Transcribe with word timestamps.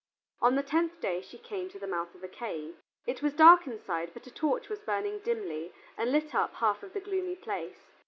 On 0.41 0.55
the 0.55 0.63
tenth 0.63 0.99
day 0.99 1.21
she 1.21 1.37
came 1.37 1.69
to 1.69 1.77
the 1.77 1.85
mouth 1.85 2.15
of 2.15 2.23
a 2.23 2.27
cave. 2.27 2.77
It 3.05 3.21
was 3.21 3.33
dark 3.35 3.67
inside, 3.67 4.09
but 4.15 4.25
a 4.25 4.31
torch 4.33 4.67
was 4.67 4.79
burning 4.81 5.19
dimly 5.19 5.73
and 5.95 6.11
lit 6.11 6.33
up 6.33 6.55
half 6.55 6.81
of 6.81 6.93
the 6.93 6.99
gloomy 6.99 7.35
place. 7.35 7.85